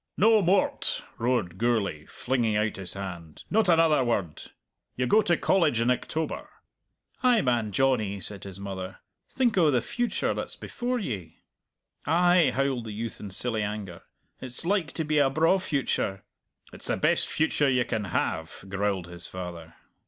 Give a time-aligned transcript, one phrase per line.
[0.17, 4.41] "No more o't!" roared Gourlay, flinging out his hand "not another word!
[4.95, 6.49] You go to College in October!"
[7.21, 8.97] "Ay, man, Johnny," said his mother,
[9.29, 11.43] "think o' the future that's before ye!"
[12.07, 14.01] "Ay," howled the youth in silly anger,
[14.39, 16.23] "it's like to be a braw future!"
[16.73, 19.75] "It's the best future you can have!" growled his father.